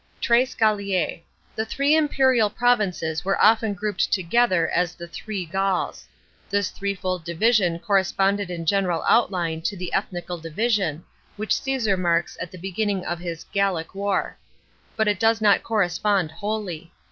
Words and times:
Tres 0.19 0.55
Oallios. 0.59 1.19
The 1.55 1.63
three 1.63 1.95
imperial 1.95 2.49
provinces 2.49 3.23
were 3.23 3.39
often 3.39 3.75
grouped 3.75 4.11
together 4.11 4.67
as 4.67 4.95
the" 4.95 5.07
three 5.07 5.45
Gauls." 5.45 6.07
This 6.49 6.71
threefold 6.71 7.23
division 7.23 7.77
corresponded 7.77 8.49
in 8.49 8.65
general 8.65 9.03
outline 9.07 9.61
to 9.61 9.77
the 9.77 9.93
ethnical 9.93 10.39
division, 10.39 11.03
which 11.35 11.61
Cassar 11.63 11.97
marks 11.97 12.35
at 12.41 12.49
the 12.49 12.57
beginning 12.57 13.05
of 13.05 13.19
his" 13.19 13.43
Gallic 13.53 13.93
War." 13.93 14.35
But 14.95 15.07
it 15.07 15.19
does 15.19 15.39
not 15.39 15.61
correspond 15.61 16.31
wholly. 16.31 16.91